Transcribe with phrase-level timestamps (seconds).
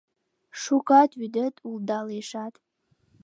[0.61, 2.53] Шукат вӱдет улдалешат